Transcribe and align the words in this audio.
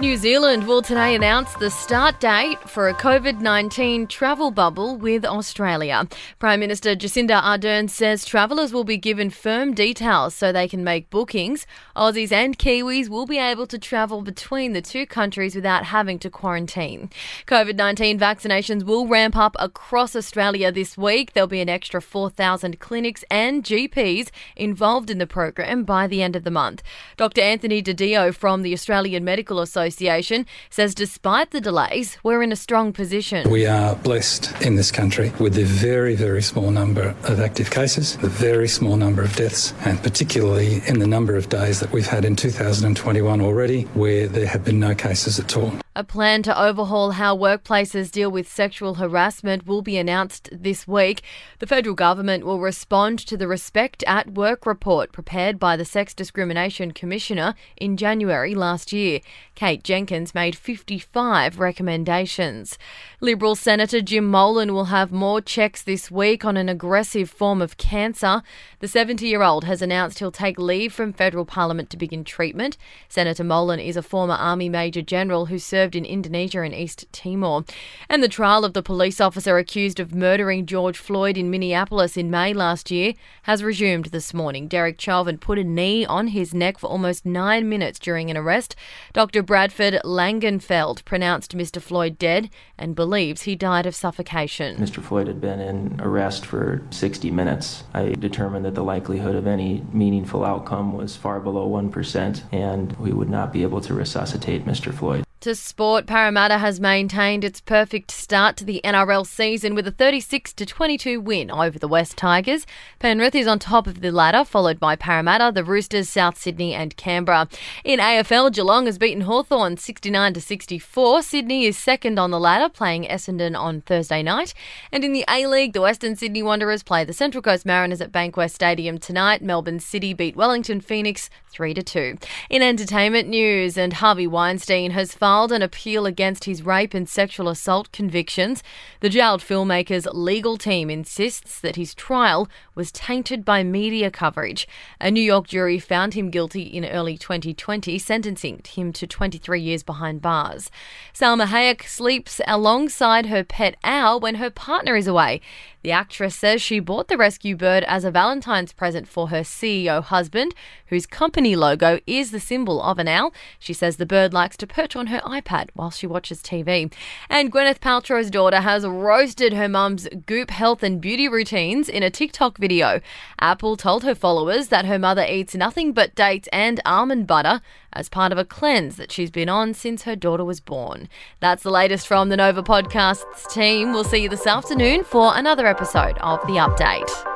New 0.00 0.16
Zealand 0.16 0.66
will 0.66 0.80
today 0.80 1.14
announce 1.14 1.54
the 1.54 1.70
start 1.70 2.18
date 2.18 2.58
for 2.68 2.88
a 2.88 2.94
COVID 2.94 3.40
19 3.40 4.06
travel 4.06 4.50
bubble 4.50 4.96
with 4.96 5.24
Australia. 5.24 6.08
Prime 6.38 6.58
Minister 6.58 6.96
Jacinda 6.96 7.40
Ardern 7.40 7.88
says 7.88 8.24
travellers 8.24 8.72
will 8.72 8.84
be 8.84 8.96
given 8.96 9.28
firm 9.28 9.74
details 9.74 10.34
so 10.34 10.50
they 10.50 10.66
can 10.66 10.82
make 10.82 11.10
bookings. 11.10 11.66
Aussies 11.94 12.32
and 12.32 12.58
Kiwis 12.58 13.10
will 13.10 13.26
be 13.26 13.38
able 13.38 13.66
to 13.66 13.78
travel 13.78 14.22
between 14.22 14.72
the 14.72 14.82
two 14.82 15.06
countries 15.06 15.54
without 15.54 15.84
having 15.84 16.18
to 16.20 16.30
quarantine. 16.30 17.10
COVID 17.46 17.76
19 17.76 18.18
vaccinations 18.18 18.84
will 18.84 19.06
ramp 19.06 19.36
up 19.36 19.54
across 19.60 20.16
Australia 20.16 20.72
this 20.72 20.96
week. 20.96 21.34
There'll 21.34 21.46
be 21.46 21.60
an 21.60 21.68
extra 21.68 22.00
4,000 22.00 22.80
clinics 22.80 23.24
and 23.30 23.62
GPs 23.62 24.30
involved 24.56 25.10
in 25.10 25.18
the 25.18 25.26
program 25.26 25.84
by 25.84 26.06
the 26.06 26.22
end 26.22 26.34
of 26.34 26.44
the 26.44 26.50
month. 26.50 26.82
Dr. 27.16 27.42
Anthony 27.42 27.82
Didio 27.82 28.34
from 28.34 28.62
the 28.62 28.72
Australian 28.72 29.22
Medical 29.22 29.60
Association 29.60 29.81
Association 29.82 30.46
says 30.70 30.94
despite 30.94 31.50
the 31.50 31.60
delays, 31.60 32.16
we're 32.22 32.42
in 32.42 32.52
a 32.52 32.56
strong 32.56 32.92
position. 32.92 33.50
We 33.50 33.66
are 33.66 33.96
blessed 33.96 34.52
in 34.62 34.76
this 34.76 34.90
country 34.90 35.32
with 35.38 35.54
the 35.54 35.64
very, 35.64 36.14
very 36.14 36.42
small 36.42 36.70
number 36.70 37.14
of 37.24 37.40
active 37.40 37.70
cases, 37.70 38.16
the 38.18 38.28
very 38.28 38.68
small 38.68 38.96
number 38.96 39.22
of 39.22 39.34
deaths, 39.34 39.74
and 39.84 40.02
particularly 40.02 40.82
in 40.86 40.98
the 40.98 41.06
number 41.06 41.36
of 41.36 41.48
days 41.48 41.80
that 41.80 41.92
we've 41.92 42.06
had 42.06 42.24
in 42.24 42.36
2021 42.36 43.40
already 43.40 43.82
where 43.94 44.28
there 44.28 44.46
have 44.46 44.64
been 44.64 44.78
no 44.78 44.94
cases 44.94 45.38
at 45.38 45.56
all. 45.56 45.72
A 45.94 46.04
plan 46.04 46.42
to 46.44 46.58
overhaul 46.58 47.10
how 47.10 47.36
workplaces 47.36 48.10
deal 48.10 48.30
with 48.30 48.50
sexual 48.50 48.94
harassment 48.94 49.66
will 49.66 49.82
be 49.82 49.98
announced 49.98 50.48
this 50.50 50.88
week. 50.88 51.20
The 51.58 51.66
federal 51.66 51.94
government 51.94 52.46
will 52.46 52.60
respond 52.60 53.18
to 53.18 53.36
the 53.36 53.46
Respect 53.46 54.02
at 54.06 54.32
Work 54.32 54.64
report 54.64 55.12
prepared 55.12 55.58
by 55.58 55.76
the 55.76 55.84
Sex 55.84 56.14
Discrimination 56.14 56.92
Commissioner 56.92 57.54
in 57.76 57.98
January 57.98 58.54
last 58.54 58.90
year. 58.94 59.20
Kate 59.54 59.84
Jenkins 59.84 60.34
made 60.34 60.56
55 60.56 61.60
recommendations. 61.60 62.78
Liberal 63.20 63.54
Senator 63.54 64.00
Jim 64.00 64.24
Molan 64.24 64.72
will 64.72 64.86
have 64.86 65.12
more 65.12 65.42
checks 65.42 65.82
this 65.82 66.10
week 66.10 66.42
on 66.42 66.56
an 66.56 66.70
aggressive 66.70 67.28
form 67.28 67.60
of 67.60 67.76
cancer. 67.76 68.42
The 68.80 68.88
70 68.88 69.26
year 69.26 69.42
old 69.42 69.64
has 69.64 69.82
announced 69.82 70.20
he'll 70.20 70.32
take 70.32 70.58
leave 70.58 70.94
from 70.94 71.12
federal 71.12 71.44
parliament 71.44 71.90
to 71.90 71.98
begin 71.98 72.24
treatment. 72.24 72.78
Senator 73.10 73.44
Molan 73.44 73.78
is 73.78 73.98
a 73.98 74.02
former 74.02 74.34
Army 74.34 74.70
Major 74.70 75.02
General 75.02 75.46
who 75.46 75.58
served 75.58 75.81
served 75.82 75.96
in 75.96 76.04
Indonesia 76.04 76.62
and 76.62 76.72
East 76.72 77.06
Timor. 77.10 77.64
And 78.08 78.22
the 78.22 78.28
trial 78.28 78.64
of 78.64 78.72
the 78.72 78.84
police 78.84 79.20
officer 79.20 79.58
accused 79.58 79.98
of 79.98 80.14
murdering 80.14 80.64
George 80.64 80.96
Floyd 80.96 81.36
in 81.36 81.50
Minneapolis 81.50 82.16
in 82.16 82.30
May 82.30 82.54
last 82.54 82.92
year 82.92 83.14
has 83.42 83.64
resumed 83.64 84.06
this 84.06 84.32
morning. 84.32 84.68
Derek 84.68 85.00
Chauvin 85.00 85.38
put 85.38 85.58
a 85.58 85.64
knee 85.64 86.06
on 86.06 86.28
his 86.28 86.54
neck 86.54 86.78
for 86.78 86.86
almost 86.86 87.26
nine 87.26 87.68
minutes 87.68 87.98
during 87.98 88.30
an 88.30 88.36
arrest. 88.36 88.76
Dr. 89.12 89.42
Bradford 89.42 89.98
Langenfeld 90.04 91.04
pronounced 91.04 91.56
Mr. 91.56 91.82
Floyd 91.82 92.16
dead 92.16 92.48
and 92.78 92.94
believes 92.94 93.42
he 93.42 93.56
died 93.56 93.84
of 93.84 93.96
suffocation. 93.96 94.76
Mr. 94.76 95.02
Floyd 95.02 95.26
had 95.26 95.40
been 95.40 95.58
in 95.58 96.00
arrest 96.00 96.46
for 96.46 96.86
60 96.90 97.28
minutes. 97.32 97.82
I 97.92 98.10
determined 98.10 98.64
that 98.66 98.76
the 98.76 98.84
likelihood 98.84 99.34
of 99.34 99.48
any 99.48 99.82
meaningful 99.92 100.44
outcome 100.44 100.92
was 100.92 101.16
far 101.16 101.40
below 101.40 101.68
1%, 101.68 102.42
and 102.52 102.92
we 102.98 103.12
would 103.12 103.28
not 103.28 103.52
be 103.52 103.62
able 103.62 103.80
to 103.80 103.94
resuscitate 103.94 104.64
Mr. 104.64 104.94
Floyd. 104.94 105.24
To 105.42 105.56
sport, 105.56 106.06
Parramatta 106.06 106.58
has 106.58 106.78
maintained 106.78 107.42
its 107.42 107.60
perfect 107.60 108.12
start 108.12 108.56
to 108.58 108.64
the 108.64 108.80
NRL 108.84 109.26
season 109.26 109.74
with 109.74 109.88
a 109.88 109.90
36 109.90 110.52
22 110.52 111.20
win 111.20 111.50
over 111.50 111.80
the 111.80 111.88
West 111.88 112.16
Tigers. 112.16 112.64
Penrith 113.00 113.34
is 113.34 113.48
on 113.48 113.58
top 113.58 113.88
of 113.88 114.02
the 114.02 114.12
ladder, 114.12 114.44
followed 114.44 114.78
by 114.78 114.94
Parramatta, 114.94 115.50
the 115.52 115.64
Roosters, 115.64 116.08
South 116.08 116.38
Sydney, 116.38 116.74
and 116.74 116.96
Canberra. 116.96 117.48
In 117.82 117.98
AFL, 117.98 118.52
Geelong 118.52 118.86
has 118.86 118.98
beaten 118.98 119.22
Hawthorn 119.22 119.78
69 119.78 120.36
64. 120.36 121.22
Sydney 121.22 121.64
is 121.64 121.76
second 121.76 122.20
on 122.20 122.30
the 122.30 122.38
ladder, 122.38 122.68
playing 122.68 123.02
Essendon 123.06 123.58
on 123.58 123.80
Thursday 123.80 124.22
night. 124.22 124.54
And 124.92 125.02
in 125.02 125.12
the 125.12 125.24
A 125.28 125.48
League, 125.48 125.72
the 125.72 125.80
Western 125.80 126.14
Sydney 126.14 126.44
Wanderers 126.44 126.84
play 126.84 127.02
the 127.02 127.12
Central 127.12 127.42
Coast 127.42 127.66
Mariners 127.66 128.00
at 128.00 128.12
Bankwest 128.12 128.54
Stadium 128.54 128.96
tonight. 128.96 129.42
Melbourne 129.42 129.80
City 129.80 130.14
beat 130.14 130.36
Wellington 130.36 130.80
Phoenix 130.80 131.30
3 131.50 131.74
2. 131.74 132.16
In 132.48 132.62
entertainment 132.62 133.28
news, 133.28 133.76
and 133.76 133.94
Harvey 133.94 134.28
Weinstein 134.28 134.92
has 134.92 135.12
filed 135.14 135.31
an 135.32 135.62
appeal 135.62 136.04
against 136.04 136.44
his 136.44 136.62
rape 136.62 136.92
and 136.92 137.08
sexual 137.08 137.48
assault 137.48 137.90
convictions. 137.90 138.62
The 139.00 139.08
jailed 139.08 139.40
filmmaker's 139.40 140.06
legal 140.12 140.58
team 140.58 140.90
insists 140.90 141.58
that 141.60 141.76
his 141.76 141.94
trial 141.94 142.50
was 142.74 142.92
tainted 142.92 143.42
by 143.42 143.62
media 143.62 144.10
coverage. 144.10 144.68
A 145.00 145.10
New 145.10 145.22
York 145.22 145.46
jury 145.48 145.78
found 145.78 146.12
him 146.12 146.30
guilty 146.30 146.62
in 146.62 146.84
early 146.84 147.16
2020, 147.16 147.98
sentencing 147.98 148.60
him 148.68 148.92
to 148.92 149.06
23 149.06 149.58
years 149.58 149.82
behind 149.82 150.20
bars. 150.20 150.70
Salma 151.14 151.46
Hayek 151.46 151.84
sleeps 151.88 152.40
alongside 152.46 153.26
her 153.26 153.42
pet 153.42 153.76
owl 153.82 154.20
when 154.20 154.34
her 154.34 154.50
partner 154.50 154.96
is 154.96 155.06
away. 155.06 155.40
The 155.82 155.92
actress 155.92 156.36
says 156.36 156.62
she 156.62 156.78
bought 156.78 157.08
the 157.08 157.16
rescue 157.16 157.56
bird 157.56 157.82
as 157.84 158.04
a 158.04 158.10
Valentine's 158.10 158.72
present 158.72 159.08
for 159.08 159.28
her 159.28 159.40
CEO 159.40 160.02
husband, 160.02 160.54
whose 160.86 161.06
company 161.06 161.56
logo 161.56 161.98
is 162.06 162.30
the 162.30 162.38
symbol 162.38 162.80
of 162.80 162.98
an 162.98 163.08
owl. 163.08 163.32
She 163.58 163.72
says 163.72 163.96
the 163.96 164.06
bird 164.06 164.32
likes 164.32 164.56
to 164.58 164.66
perch 164.66 164.94
on 164.94 165.08
her 165.08 165.20
iPad 165.22 165.70
while 165.74 165.90
she 165.90 166.06
watches 166.06 166.42
TV. 166.42 166.92
And 167.28 167.52
Gwyneth 167.52 167.80
Paltrow's 167.80 168.30
daughter 168.30 168.60
has 168.60 168.86
roasted 168.86 169.52
her 169.52 169.68
mum's 169.68 170.08
goop 170.26 170.50
health 170.50 170.82
and 170.82 171.00
beauty 171.00 171.28
routines 171.28 171.88
in 171.88 172.02
a 172.02 172.10
TikTok 172.10 172.58
video. 172.58 173.00
Apple 173.40 173.76
told 173.76 174.04
her 174.04 174.14
followers 174.14 174.68
that 174.68 174.84
her 174.84 174.98
mother 174.98 175.24
eats 175.28 175.54
nothing 175.54 175.92
but 175.92 176.14
dates 176.14 176.48
and 176.52 176.80
almond 176.84 177.26
butter 177.26 177.60
as 177.92 178.08
part 178.08 178.32
of 178.32 178.38
a 178.38 178.44
cleanse 178.44 178.96
that 178.96 179.12
she's 179.12 179.30
been 179.30 179.48
on 179.48 179.74
since 179.74 180.02
her 180.02 180.16
daughter 180.16 180.44
was 180.44 180.60
born. 180.60 181.08
That's 181.40 181.62
the 181.62 181.70
latest 181.70 182.06
from 182.06 182.28
the 182.28 182.36
Nova 182.36 182.62
Podcasts 182.62 183.50
team. 183.52 183.92
We'll 183.92 184.04
see 184.04 184.22
you 184.22 184.28
this 184.28 184.46
afternoon 184.46 185.04
for 185.04 185.36
another 185.36 185.66
episode 185.66 186.18
of 186.18 186.40
The 186.46 186.54
Update. 186.54 187.31